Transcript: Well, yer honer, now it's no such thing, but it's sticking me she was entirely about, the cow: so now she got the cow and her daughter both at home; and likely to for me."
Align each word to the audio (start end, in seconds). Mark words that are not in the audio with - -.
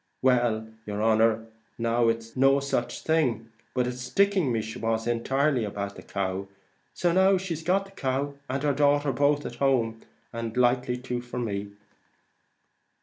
Well, 0.23 0.67
yer 0.87 0.99
honer, 0.99 1.45
now 1.77 2.07
it's 2.07 2.35
no 2.35 2.59
such 2.59 3.01
thing, 3.03 3.51
but 3.75 3.85
it's 3.85 4.01
sticking 4.01 4.51
me 4.51 4.63
she 4.63 4.79
was 4.79 5.05
entirely 5.05 5.63
about, 5.63 5.95
the 5.95 6.01
cow: 6.01 6.47
so 6.91 7.11
now 7.11 7.37
she 7.37 7.55
got 7.63 7.85
the 7.85 7.91
cow 7.91 8.33
and 8.49 8.63
her 8.63 8.73
daughter 8.73 9.13
both 9.13 9.45
at 9.45 9.57
home; 9.57 10.01
and 10.33 10.57
likely 10.57 10.97
to 10.97 11.21
for 11.21 11.37
me." 11.37 11.73